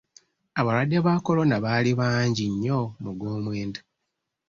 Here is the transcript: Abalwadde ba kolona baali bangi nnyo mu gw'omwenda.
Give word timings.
Abalwadde 0.59 0.97
ba 1.05 1.13
kolona 1.25 1.55
baali 1.65 1.91
bangi 1.99 2.45
nnyo 2.53 2.79
mu 3.01 3.11
gw'omwenda. 3.19 3.81